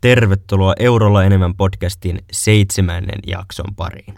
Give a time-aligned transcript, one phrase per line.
[0.00, 4.14] Tervetuloa Eurolla enemmän podcastin seitsemännen jakson pariin.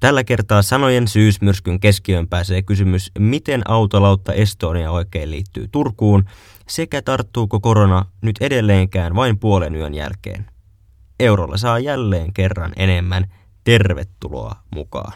[0.00, 6.24] Tällä kertaa sanojen syysmyrskyn keskiöön pääsee kysymys, miten autolautta Estonia oikein liittyy Turkuun
[6.68, 10.46] sekä tarttuuko korona nyt edelleenkään vain puolen yön jälkeen.
[11.20, 13.32] Eurolla saa jälleen kerran enemmän.
[13.64, 15.12] Tervetuloa mukaan.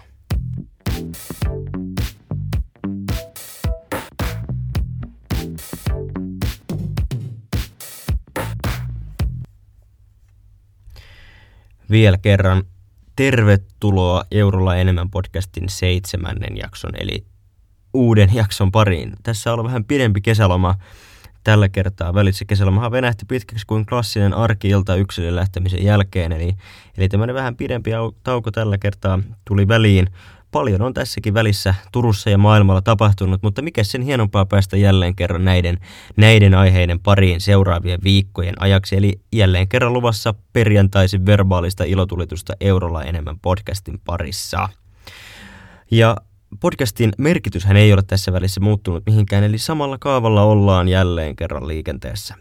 [11.93, 12.65] Vielä kerran
[13.17, 17.25] tervetuloa Eurolla enemmän podcastin seitsemännen jakson, eli
[17.95, 19.13] uuden jakson pariin.
[19.23, 20.75] Tässä on vähän pidempi kesäloma
[21.45, 22.15] tällä kertaa.
[22.15, 26.53] Välissä kesälomahan venähti pitkäksi kuin klassinen arki-ilta yksilön lähtemisen jälkeen, eli,
[26.99, 27.91] eli tämmöinen vähän pidempi
[28.23, 30.07] tauko tällä kertaa tuli väliin.
[30.53, 35.45] Paljon on tässäkin välissä Turussa ja maailmalla tapahtunut, mutta mikä sen hienompaa päästä jälleen kerran
[35.45, 35.79] näiden,
[36.17, 38.97] näiden aiheiden pariin seuraavien viikkojen ajaksi.
[38.97, 44.69] Eli jälleen kerran luvassa perjantaisin verbaalista ilotulitusta eurolla enemmän podcastin parissa.
[45.91, 46.17] Ja
[46.61, 52.35] podcastin merkityshän ei ole tässä välissä muuttunut mihinkään, eli samalla kaavalla ollaan jälleen kerran liikenteessä.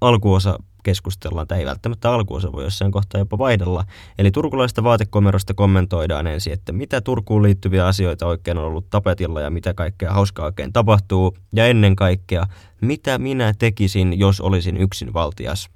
[0.00, 3.84] Alkuosa keskustellaan, tai ei välttämättä alkuosa voi jossain kohtaa jopa vaihdella.
[4.18, 9.50] Eli turkulaista vaatekomerosta kommentoidaan ensin, että mitä Turkuun liittyviä asioita oikein on ollut tapetilla ja
[9.50, 11.36] mitä kaikkea hauskaa oikein tapahtuu.
[11.52, 12.46] Ja ennen kaikkea,
[12.80, 15.70] mitä minä tekisin, jos olisin yksin valtias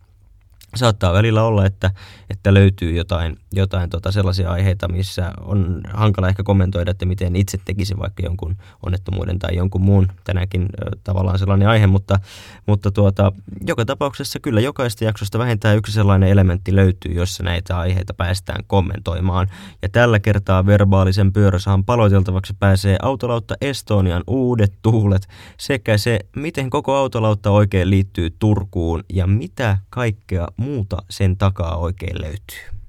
[0.75, 1.91] saattaa välillä olla, että,
[2.31, 7.59] että löytyy jotain, jotain tota sellaisia aiheita, missä on hankala ehkä kommentoida, että miten itse
[7.65, 12.21] tekisi vaikka jonkun onnettomuuden tai jonkun muun tänäkin ö, tavallaan sellainen aihe, mutta,
[12.67, 13.33] mutta tuota,
[13.67, 19.49] joka tapauksessa kyllä jokaista jaksosta vähintään yksi sellainen elementti löytyy, jossa näitä aiheita päästään kommentoimaan.
[19.83, 26.95] Ja tällä kertaa verbaalisen pyörösahan paloiteltavaksi pääsee autolautta Estonian uudet tuulet sekä se, miten koko
[26.95, 32.81] autolautta oikein liittyy Turkuun ja mitä kaikkea muuta sen takaa oikein löytyy.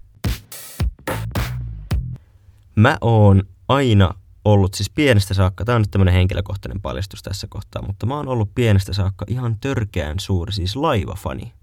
[2.75, 4.14] Mä oon aina
[4.45, 8.28] ollut siis pienestä saakka, tämä on nyt tämmöinen henkilökohtainen paljastus tässä kohtaa, mutta mä oon
[8.28, 11.53] ollut pienestä saakka ihan törkeän suuri, siis laivafani.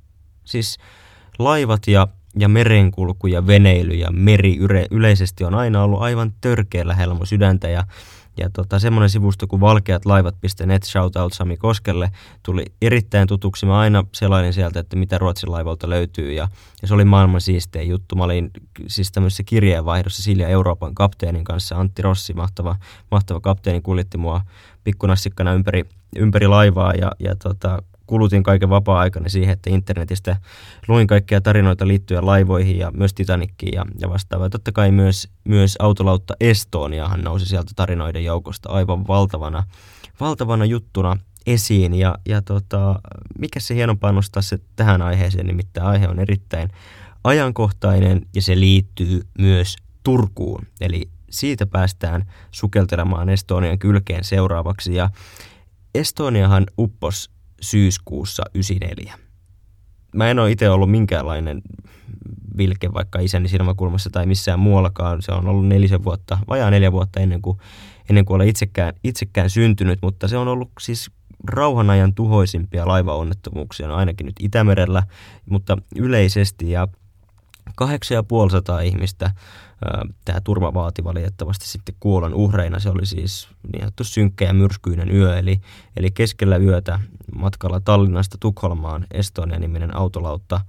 [0.44, 0.78] Siis
[1.38, 2.08] laivat ja,
[2.38, 7.26] ja merenkulku ja veneily ja meri yle, yleisesti on aina ollut aivan törkeä lähellä mun
[7.26, 7.84] sydäntä ja
[8.36, 12.10] ja tota, semmoinen sivusto kuin valkeatlaivat.net, shoutout Sami Koskelle,
[12.42, 13.66] tuli erittäin tutuksi.
[13.66, 16.48] Mä aina selailin sieltä, että mitä Ruotsin laivalta löytyy ja,
[16.82, 18.16] ja se oli maailman siistein juttu.
[18.16, 18.50] Mä olin
[18.86, 21.76] siis tämmöisessä kirjeenvaihdossa Silja Euroopan kapteenin kanssa.
[21.76, 22.76] Antti Rossi, mahtava,
[23.10, 24.40] mahtava kapteeni, kuljetti mua
[24.84, 25.84] pikkunassikkana ympäri,
[26.16, 30.36] ympäri laivaa ja, ja tota, kulutin kaiken vapaa-aikani siihen, että internetistä
[30.88, 34.50] luin kaikkia tarinoita liittyen laivoihin ja myös Titanikkiin ja, ja vastaavaa.
[34.50, 39.62] Totta kai myös, myös autolautta Estoniahan nousi sieltä tarinoiden joukosta aivan valtavana,
[40.20, 41.16] valtavana juttuna
[41.46, 41.94] esiin.
[41.94, 43.00] Ja, ja tota,
[43.38, 46.70] mikä se hienompaa nostaa se tähän aiheeseen, nimittäin aihe on erittäin
[47.24, 50.66] ajankohtainen ja se liittyy myös Turkuun.
[50.80, 54.94] Eli siitä päästään sukeltelemaan Estonian kylkeen seuraavaksi.
[54.94, 55.10] Ja
[55.94, 57.30] Estoniahan uppos
[57.64, 59.18] syyskuussa 94.
[60.14, 61.62] Mä en ole itse ollut minkäänlainen
[62.56, 65.22] vilke vaikka isäni silmäkulmassa tai missään muuallakaan.
[65.22, 67.58] Se on ollut nelisen vuotta, vajaa neljä vuotta ennen kuin,
[68.10, 71.10] ennen kuin olen itsekään, itsekään syntynyt, mutta se on ollut siis
[71.48, 75.02] rauhanajan tuhoisimpia laivaonnettomuuksia, no ainakin nyt Itämerellä,
[75.50, 76.88] mutta yleisesti ja
[77.76, 79.30] 8500 ihmistä
[80.24, 82.78] tämä turma vaati valitettavasti sitten kuolon uhreina.
[82.78, 85.60] Se oli siis niin sanottu synkkä ja myrskyinen yö, eli,
[85.96, 87.00] eli keskellä yötä
[87.34, 90.60] matkalla Tallinnasta Tukholmaan Estonia-niminen autolautta.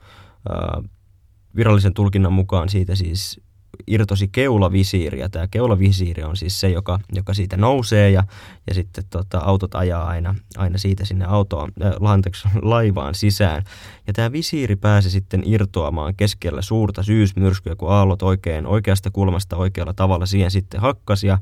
[1.56, 3.42] Virallisen tulkinnan mukaan siitä siis
[3.88, 8.24] irtosi keulavisiiri, ja tämä keulavisiiri on siis se, joka, joka siitä nousee, ja,
[8.68, 13.64] ja sitten tota, autot ajaa aina, aina siitä sinne autoon, äh, anteeksi, laivaan sisään.
[14.08, 19.94] Ja tämä visiiri pääsi sitten irtoamaan keskellä suurta syysmyrskyä, kun aallot oikein oikeasta kulmasta oikealla
[19.94, 21.38] tavalla siihen sitten hakkasi, ja,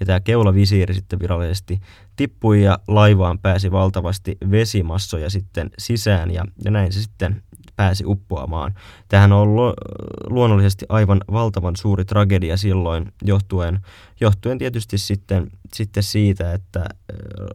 [0.00, 1.80] ja tämä keulavisiiri sitten virallisesti
[2.16, 7.42] tippui, ja laivaan pääsi valtavasti vesimassoja sitten sisään, ja, ja näin se sitten
[7.76, 8.74] pääsi uppoamaan.
[9.08, 9.74] Tähän on ollut
[10.26, 13.80] luonnollisesti aivan valtavan suuri tragedia silloin, johtuen,
[14.20, 16.84] johtuen tietysti sitten, sitten siitä, että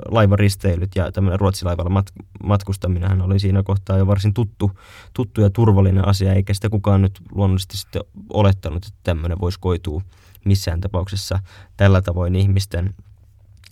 [0.07, 2.07] laivaristeilyt ja tämmöinen ruotsilaivalla mat,
[2.43, 4.71] matkustaminen oli siinä kohtaa jo varsin tuttu,
[5.13, 8.03] tuttu ja turvallinen asia, eikä sitä kukaan nyt luonnollisesti sitten
[8.33, 10.01] olettanut, että tämmöinen voisi koitua
[10.45, 11.39] missään tapauksessa
[11.77, 12.93] tällä tavoin ihmisten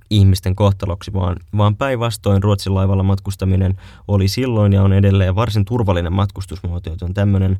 [0.10, 3.78] ihmisten kohtaloksi, vaan, vaan päinvastoin Ruotsin laivalla matkustaminen
[4.08, 7.60] oli silloin ja on edelleen varsin turvallinen matkustusmuoto, joten tämmöinen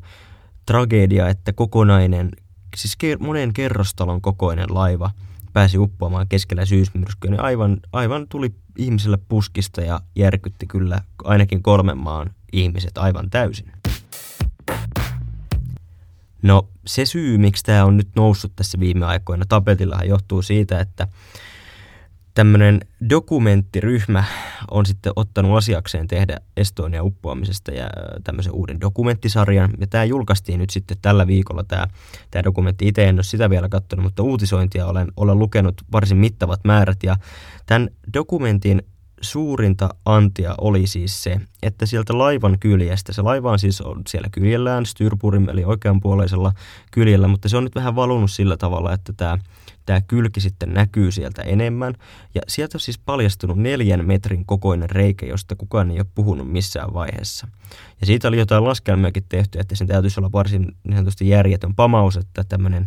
[0.66, 2.30] tragedia, että kokonainen,
[2.76, 5.10] siis monen kerrostalon kokoinen laiva
[5.52, 11.98] pääsi uppoamaan keskellä syysmyrskyä, niin aivan, aivan tuli ihmiselle puskista ja järkytti kyllä ainakin kolmen
[11.98, 13.72] maan ihmiset aivan täysin.
[16.42, 21.08] No se syy, miksi tämä on nyt noussut tässä viime aikoina tapetillahan johtuu siitä, että
[22.34, 22.80] tämmöinen
[23.10, 24.24] dokumenttiryhmä
[24.70, 27.90] on sitten ottanut asiakseen tehdä Estonia uppoamisesta ja
[28.24, 29.70] tämmöisen uuden dokumenttisarjan.
[29.78, 31.86] Ja tämä julkaistiin nyt sitten tällä viikolla tämä,
[32.30, 32.88] tämä dokumentti.
[32.88, 37.02] Itse en ole sitä vielä katsonut, mutta uutisointia olen, olen lukenut varsin mittavat määrät.
[37.02, 37.16] Ja
[37.66, 38.82] tämän dokumentin
[39.20, 44.86] suurinta antia oli siis se, että sieltä laivan kyljestä, se laiva on siis siellä kyljellään,
[44.86, 46.52] Styrpurim eli oikeanpuoleisella
[46.90, 49.38] kyljellä, mutta se on nyt vähän valunut sillä tavalla, että tämä,
[49.86, 51.94] tämä kylki sitten näkyy sieltä enemmän.
[52.34, 56.94] Ja sieltä on siis paljastunut neljän metrin kokoinen reikä, josta kukaan ei ole puhunut missään
[56.94, 57.48] vaiheessa.
[58.00, 62.16] Ja siitä oli jotain laskelmiakin tehty, että sen täytyisi olla varsin niin sanotusti järjetön pamaus,
[62.16, 62.86] että tämmöinen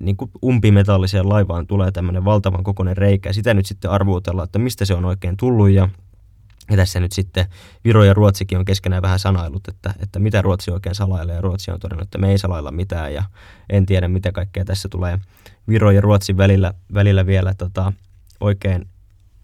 [0.00, 3.32] niin kuin umpimetalliseen laivaan tulee tämmöinen valtavan kokoinen reikä.
[3.32, 5.88] Sitä nyt sitten arvuutellaan, että mistä se on oikein tullut ja
[6.70, 7.46] ja tässä nyt sitten
[7.84, 11.34] Viro ja Ruotsikin on keskenään vähän sanailut, että, että mitä Ruotsi oikein salailee.
[11.34, 13.24] Ja Ruotsi on todennut, että me ei salailla mitään ja
[13.70, 15.18] en tiedä mitä kaikkea tässä tulee
[15.68, 17.92] Viro ja Ruotsin välillä, välillä vielä tota,
[18.40, 18.88] oikein,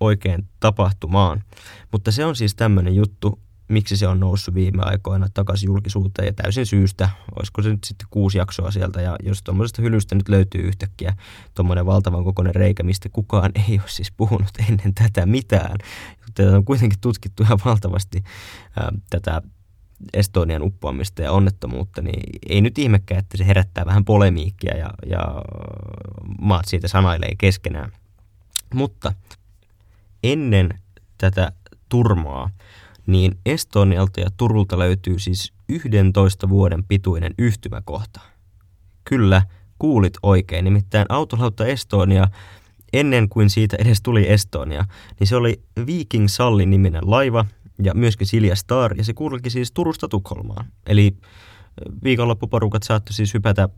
[0.00, 1.42] oikein tapahtumaan.
[1.92, 3.38] Mutta se on siis tämmöinen juttu,
[3.68, 7.08] miksi se on noussut viime aikoina takaisin julkisuuteen ja täysin syystä.
[7.36, 11.16] Olisiko se nyt sitten kuusi jaksoa sieltä ja jos tuommoisesta hylystä nyt löytyy yhtäkkiä
[11.54, 15.76] tuommoinen valtavan kokoinen reikä, mistä kukaan ei ole siis puhunut ennen tätä mitään.
[16.34, 18.24] Tätä on kuitenkin tutkittu ihan valtavasti
[18.76, 19.42] ää, tätä
[20.12, 25.42] Estonian uppoamista ja onnettomuutta, niin ei nyt ihmekään, että se herättää vähän polemiikkia ja, ja
[26.40, 27.92] maat siitä sanailee keskenään.
[28.74, 29.12] Mutta
[30.22, 30.68] ennen
[31.18, 31.52] tätä
[31.88, 32.50] turmaa
[33.06, 38.20] niin Estonialta ja Turulta löytyy siis 11 vuoden pituinen yhtymäkohta.
[39.04, 39.42] Kyllä,
[39.78, 42.28] kuulit oikein, nimittäin autolautta Estonia
[42.92, 44.84] ennen kuin siitä edes tuli Estonia,
[45.20, 47.44] niin se oli Viking Salli niminen laiva
[47.82, 50.66] ja myöskin Silja Star, ja se kulki siis Turusta Tukholmaan.
[50.86, 51.16] Eli
[52.04, 53.68] viikonloppuporukat saattoi siis hypätä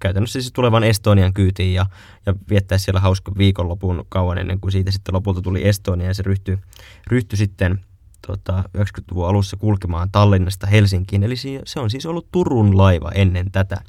[0.00, 1.86] käytännössä siis tulevan Estonian kyytiin ja,
[2.26, 6.22] ja viettää siellä hauska viikonlopun kauan ennen kuin siitä sitten lopulta tuli Estonia ja se
[6.22, 6.58] ryhtyi,
[7.06, 7.78] ryhtyi sitten–
[8.26, 11.22] tota, 90-luvun alussa kulkemaan Tallinnasta Helsinkiin.
[11.22, 11.34] Eli
[11.64, 13.80] se on siis ollut Turun laiva ennen tätä.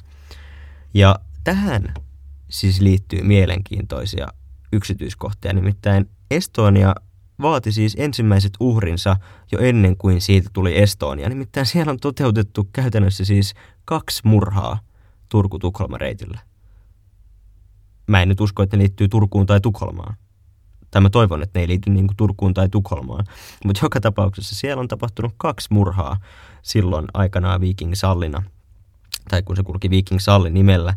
[0.94, 1.94] Ja tähän
[2.48, 4.26] siis liittyy mielenkiintoisia
[4.72, 5.52] yksityiskohtia.
[5.52, 6.94] Nimittäin Estonia
[7.42, 9.16] vaati siis ensimmäiset uhrinsa
[9.52, 11.28] jo ennen kuin siitä tuli Estonia.
[11.28, 13.54] Nimittäin siellä on toteutettu käytännössä siis
[13.84, 14.78] kaksi murhaa
[15.28, 16.40] Turku-Tukholma reitillä.
[18.06, 20.16] Mä en nyt usko, että ne liittyy Turkuun tai Tukholmaan
[20.94, 23.24] tai mä toivon, että ne ei liity niin kuin Turkuun tai Tukholmaan.
[23.64, 26.16] Mutta joka tapauksessa siellä on tapahtunut kaksi murhaa
[26.62, 28.42] silloin aikanaan Viking Sallina,
[29.28, 30.94] tai kun se kulki Viking Salli nimellä.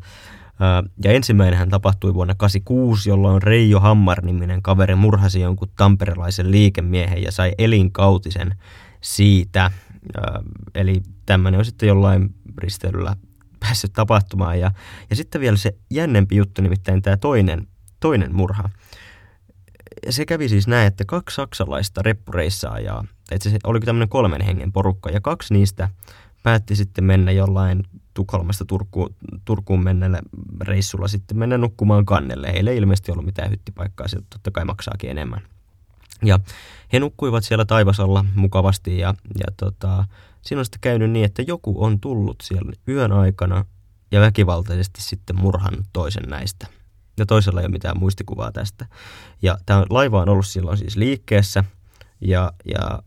[1.03, 7.51] Ja ensimmäinen tapahtui vuonna 1986, jolloin Reijo Hammar-niminen kaveri murhasi jonkun tamperelaisen liikemiehen ja sai
[7.57, 8.55] elinkautisen
[9.01, 9.71] siitä.
[10.75, 13.15] Eli tämmöinen on sitten jollain risteilyllä
[13.59, 14.59] päässyt tapahtumaan.
[14.59, 14.71] Ja,
[15.09, 17.67] ja sitten vielä se jännempi juttu, nimittäin tämä toinen,
[17.99, 18.69] toinen murha
[20.09, 25.09] se kävi siis näin, että kaksi saksalaista reppureissaajaa, että se oli tämmöinen kolmen hengen porukka,
[25.09, 25.89] ja kaksi niistä
[26.43, 27.83] päätti sitten mennä jollain
[28.13, 29.15] Tukholmasta Turku,
[29.45, 30.19] Turkuun mennelle
[30.61, 32.53] reissulla sitten mennä nukkumaan kannelle.
[32.53, 35.41] Heillä ei ilmeisesti ollut mitään hyttipaikkaa, se totta kai maksaakin enemmän.
[36.23, 36.39] Ja
[36.93, 40.05] he nukkuivat siellä taivasalla mukavasti ja, ja tota,
[40.41, 43.65] siinä on sitten käynyt niin, että joku on tullut siellä yön aikana
[44.11, 46.67] ja väkivaltaisesti sitten murhannut toisen näistä
[47.17, 48.85] ja toisella ei ole mitään muistikuvaa tästä.
[49.41, 51.63] Ja tämä laiva on ollut silloin siis liikkeessä
[52.21, 53.01] ja, ja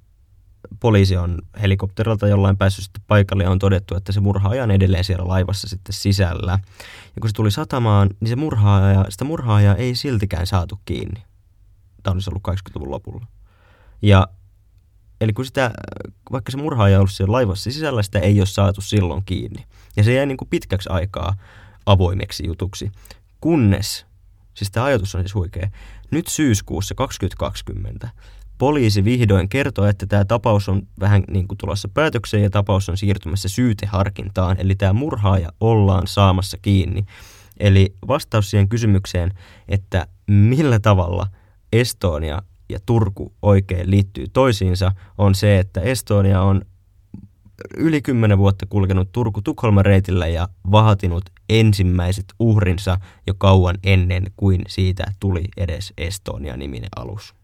[0.80, 5.04] poliisi on helikopterilta jollain päässyt sitten paikalle ja on todettu, että se murhaaja on edelleen
[5.04, 6.58] siellä laivassa sitten sisällä.
[7.16, 11.22] Ja kun se tuli satamaan, niin se murhaaja, sitä murhaajaa ei siltikään saatu kiinni.
[12.02, 13.26] Tämä olisi ollut 80-luvun lopulla.
[14.02, 14.28] Ja
[15.20, 15.70] eli kun sitä,
[16.32, 19.66] vaikka se murhaaja on ollut siellä laivassa sisällä, sitä ei ole saatu silloin kiinni.
[19.96, 21.36] Ja se jäi niin kuin pitkäksi aikaa
[21.86, 22.92] avoimeksi jutuksi.
[23.40, 24.06] Kunnes,
[24.54, 25.68] siis tämä ajatus on siis huikea,
[26.10, 28.08] nyt syyskuussa 2020
[28.60, 32.96] poliisi vihdoin kertoo, että tämä tapaus on vähän niin kuin tulossa päätökseen ja tapaus on
[32.96, 37.04] siirtymässä syyteharkintaan, eli tämä murhaaja ollaan saamassa kiinni.
[37.60, 39.32] Eli vastaus siihen kysymykseen,
[39.68, 41.26] että millä tavalla
[41.72, 46.62] Estonia ja Turku oikein liittyy toisiinsa, on se, että Estonia on
[47.76, 55.12] yli kymmenen vuotta kulkenut Turku-Tukholman reitillä ja vaatinut ensimmäiset uhrinsa jo kauan ennen kuin siitä
[55.20, 57.34] tuli edes Estonia-niminen alus.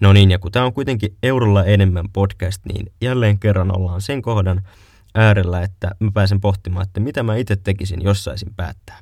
[0.00, 4.22] No niin, ja kun tämä on kuitenkin eurolla enemmän podcast, niin jälleen kerran ollaan sen
[4.22, 4.62] kohdan
[5.14, 8.98] äärellä, että mä pääsen pohtimaan, että mitä mä itse tekisin, jos saisin päättää.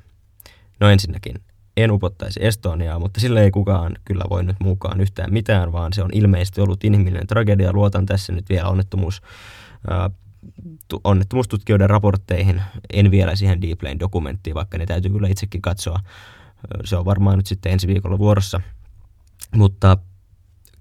[0.81, 1.35] No ensinnäkin,
[1.77, 6.03] en upottaisi Estoniaa, mutta sille ei kukaan kyllä voi nyt mukaan yhtään mitään, vaan se
[6.03, 7.73] on ilmeisesti ollut inhimillinen tragedia.
[7.73, 9.23] Luotan tässä nyt vielä onnettomuus
[11.05, 15.99] onnettomuustutkijoiden raportteihin, en vielä siihen Deep dokumenttiin vaikka ne täytyy kyllä itsekin katsoa.
[16.85, 18.61] Se on varmaan nyt sitten ensi viikolla vuorossa.
[19.55, 19.99] Mutta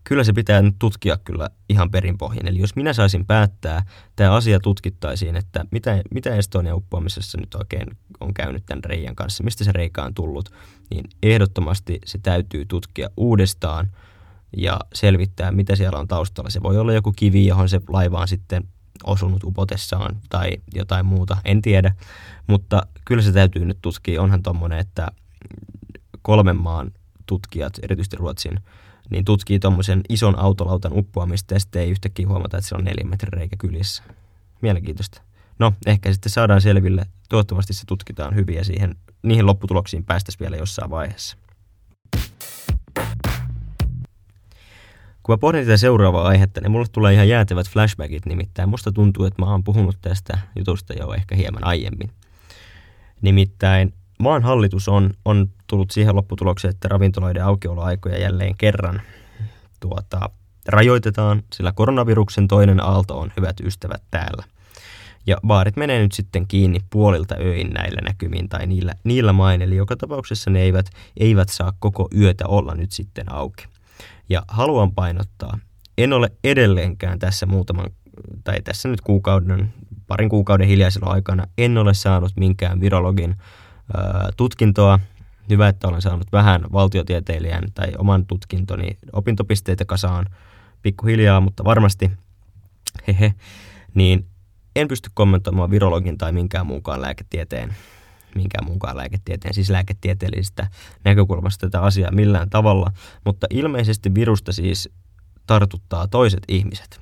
[0.04, 2.48] kyllä se pitää nyt tutkia kyllä ihan perinpohjin.
[2.48, 7.88] Eli jos minä saisin päättää, tämä asia tutkittaisiin, että mitä, mitä Estonia uppoamisessa nyt oikein
[8.20, 10.50] on käynyt tämän reijän kanssa, mistä se reikä on tullut,
[10.90, 13.92] niin ehdottomasti se täytyy tutkia uudestaan
[14.58, 16.50] ja selvittää, mitä siellä on taustalla.
[16.50, 18.64] Se voi olla joku kivi, johon se laiva on sitten
[19.04, 21.96] osunut upotessaan tai jotain muuta, en tiedä.
[22.48, 24.22] Mutta kyllä se täytyy nyt tutkia.
[24.22, 25.08] Onhan tuommoinen, että
[26.22, 26.92] kolmen maan
[27.26, 28.60] tutkijat, erityisesti Ruotsin,
[29.10, 33.10] niin tutkii tuommoisen ison autolautan uppoamista ja sitten ei yhtäkkiä huomata, että se on neljän
[33.10, 34.04] metrin reikä kyljessä.
[34.62, 35.22] Mielenkiintoista.
[35.60, 37.06] No, ehkä sitten saadaan selville.
[37.30, 41.38] Toivottavasti se tutkitaan hyvin ja siihen, niihin lopputuloksiin päästäisiin vielä jossain vaiheessa.
[45.24, 48.70] Kun mä pohdin tätä seuraavaa aihetta, niin mulle tulee ihan jäätävät flashbackit nimittäin.
[48.70, 52.10] Musta tuntuu, että mä oon puhunut tästä jutusta jo ehkä hieman aiemmin.
[53.22, 59.02] Nimittäin maan hallitus on, on tullut siihen lopputulokseen, että ravintoloiden aukioloaikoja jälleen kerran
[59.80, 60.30] tuota,
[60.68, 64.44] rajoitetaan, sillä koronaviruksen toinen aalto on hyvät ystävät täällä.
[65.28, 69.76] Ja baarit menee nyt sitten kiinni puolilta öin näillä näkymiin tai niillä, niillä main, eli
[69.76, 70.86] joka tapauksessa ne eivät,
[71.18, 73.66] eivät saa koko yötä olla nyt sitten auki.
[74.32, 75.60] Ja haluan painottaa,
[75.98, 77.90] en ole edelleenkään tässä muutaman,
[78.44, 79.74] tai tässä nyt kuukauden,
[80.08, 83.36] parin kuukauden hiljaisella aikana, en ole saanut minkään virologin
[84.38, 85.00] tutkintoa.
[85.50, 90.26] Hyvä, että olen saanut vähän valtiotieteilijän tai oman tutkintoni opintopisteitä kasaan
[90.82, 92.12] pikkuhiljaa, mutta varmasti,
[93.08, 93.34] hehe,
[93.94, 94.26] niin
[94.76, 97.76] en pysty kommentoimaan virologin tai minkään muunkaan lääketieteen
[98.36, 100.68] minkään muunkaan lääketieteen, siis lääketieteellisestä
[101.04, 102.92] näkökulmasta tätä asiaa millään tavalla,
[103.26, 104.90] mutta ilmeisesti virusta siis
[105.48, 107.02] tartuttaa toiset ihmiset.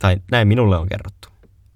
[0.00, 1.28] Tai näin minulle on kerrottu.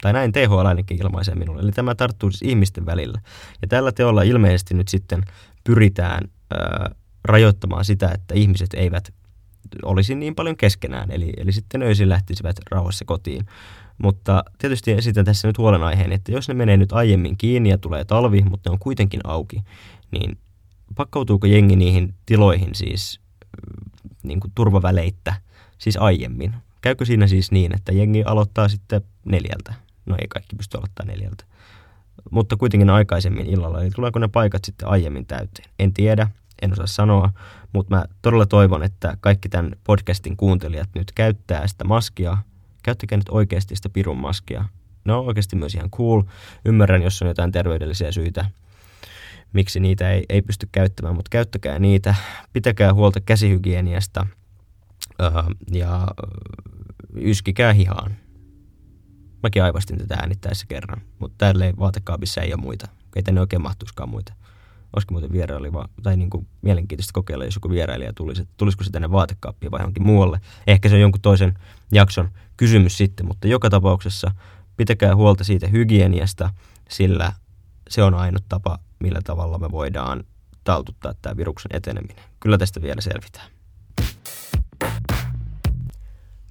[0.03, 1.63] Tai näin THL ainakin ilmaisee minulle.
[1.63, 3.21] Eli tämä tarttuu siis ihmisten välillä.
[3.63, 5.23] Ja tällä teolla ilmeisesti nyt sitten
[5.65, 6.91] pyritään ää,
[7.25, 9.15] rajoittamaan sitä, että ihmiset eivät
[9.85, 11.11] olisi niin paljon keskenään.
[11.11, 13.47] Eli, eli sitten öisin lähtisivät rauhassa kotiin.
[14.03, 18.05] Mutta tietysti esitän tässä nyt huolenaiheen, että jos ne menee nyt aiemmin kiinni ja tulee
[18.05, 19.63] talvi, mutta ne on kuitenkin auki,
[20.11, 20.39] niin
[20.95, 23.21] pakkautuuko jengi niihin tiloihin siis
[24.23, 25.35] niin kuin turvaväleittä,
[25.79, 26.55] siis aiemmin?
[26.81, 29.75] Käykö siinä siis niin, että jengi aloittaa sitten neljältä?
[30.07, 31.45] No ei kaikki pysty aloittaa neljältä.
[32.31, 35.71] Mutta kuitenkin aikaisemmin illalla, eli tuleeko ne paikat sitten aiemmin täyteen?
[35.79, 36.29] En tiedä,
[36.63, 37.33] en osaa sanoa,
[37.73, 42.39] mutta mä todella toivon, että kaikki tämän podcastin kuuntelijat nyt käyttää sitä maskia
[42.83, 44.65] käyttäkää nyt oikeasti sitä pirun maskia.
[45.05, 46.23] Ne on oikeasti myös ihan cool.
[46.65, 48.45] Ymmärrän, jos on jotain terveydellisiä syitä,
[49.53, 52.15] miksi niitä ei, ei pysty käyttämään, mutta käyttäkää niitä.
[52.53, 54.27] Pitäkää huolta käsihygieniasta
[55.21, 55.31] öö,
[55.73, 56.07] ja
[57.17, 58.17] yskikää hihaan.
[59.43, 62.89] Mäkin aivastin tätä äänittäessä kerran, mutta täällä vaatekaapissa ei ole muita.
[63.17, 64.33] Ei tänne oikein mahtuisikaan muita.
[64.97, 65.71] Olisiko muuten vieraili,
[66.03, 70.07] tai niin kuin mielenkiintoista kokeilla, jos joku vierailija tulisi, tulisiko se tänne vaatekaappiin vai johonkin
[70.07, 70.41] muualle.
[70.67, 71.59] Ehkä se on jonkun toisen
[71.93, 74.31] jakson kysymys sitten, mutta joka tapauksessa
[74.77, 76.51] pitäkää huolta siitä hygieniasta,
[76.89, 77.33] sillä
[77.89, 80.25] se on ainut tapa, millä tavalla me voidaan
[80.65, 82.25] taltuttaa tämä viruksen eteneminen.
[82.41, 83.51] Kyllä tästä vielä selvitään.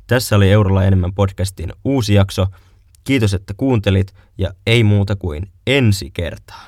[0.08, 2.48] Tässä oli Eurolla enemmän podcastin uusi jakso.
[3.04, 6.68] Kiitos, että kuuntelit ja ei muuta kuin ensi kertaa.